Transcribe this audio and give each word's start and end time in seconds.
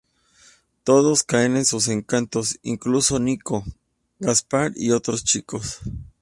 Todos 0.83 1.21
caen 1.21 1.57
en 1.57 1.63
sus 1.65 1.87
encantos, 1.87 2.57
incluso 2.63 3.19
"Nico", 3.19 3.63
Gaspar 4.17 4.71
y 4.75 4.89
otros 4.93 5.23
chicos. 5.23 5.77